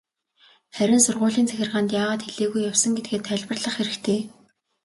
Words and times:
Харин 0.75 1.01
сургуулийн 1.05 1.47
захиргаанд 1.49 1.95
яагаад 1.99 2.23
хэлээгүй 2.25 2.61
явсан 2.69 2.91
гэдгээ 2.95 3.19
тайлбарлах 3.27 3.75
хэрэгтэй. 3.77 4.19